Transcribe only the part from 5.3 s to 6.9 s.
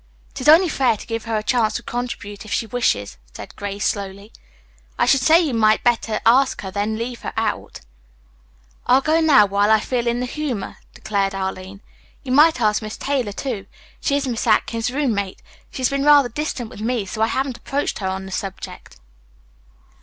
you might better ask her